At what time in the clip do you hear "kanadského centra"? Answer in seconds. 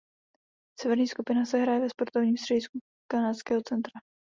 3.11-4.01